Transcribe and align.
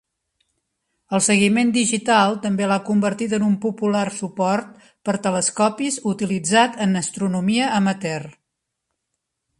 El 1.17 1.19
seguiment 1.25 1.73
digital 1.75 2.33
també 2.45 2.69
l'ha 2.71 2.77
convertit 2.87 3.35
en 3.39 3.45
un 3.49 3.53
popular 3.67 4.03
suport 4.15 4.73
per 5.09 5.17
telescopis 5.29 6.01
utilitzat 6.15 6.83
en 6.87 7.05
astronomia 7.07 7.73
amateur. 7.83 8.31